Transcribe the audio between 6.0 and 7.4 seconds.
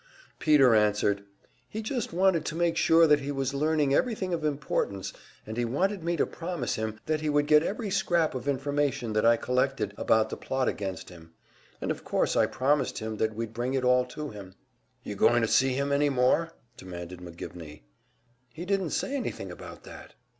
me to promise him that he